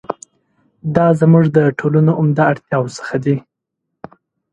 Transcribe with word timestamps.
دا 0.95 1.07
زموږ 1.19 1.45
د 1.57 1.59
ټولنو 1.79 2.11
عمده 2.19 2.43
اړتیاوو 2.51 2.93
څخه 2.97 3.15
دي. 3.23 3.35